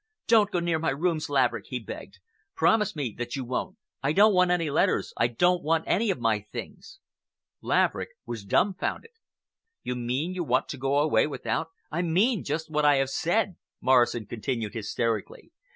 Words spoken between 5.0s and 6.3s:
I don't want any of